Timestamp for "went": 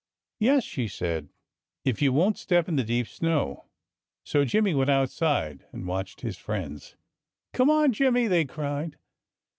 4.73-4.89